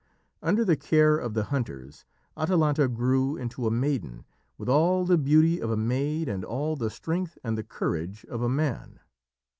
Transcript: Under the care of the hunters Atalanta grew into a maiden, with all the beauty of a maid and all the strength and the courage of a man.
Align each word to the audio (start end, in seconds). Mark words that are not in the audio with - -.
Under 0.41 0.65
the 0.65 0.75
care 0.75 1.15
of 1.15 1.35
the 1.35 1.43
hunters 1.53 2.05
Atalanta 2.35 2.87
grew 2.87 3.37
into 3.37 3.67
a 3.67 3.69
maiden, 3.69 4.25
with 4.57 4.67
all 4.67 5.05
the 5.05 5.15
beauty 5.15 5.59
of 5.61 5.69
a 5.69 5.77
maid 5.77 6.27
and 6.27 6.43
all 6.43 6.75
the 6.75 6.89
strength 6.89 7.37
and 7.43 7.55
the 7.55 7.63
courage 7.63 8.25
of 8.25 8.41
a 8.41 8.49
man. 8.49 8.99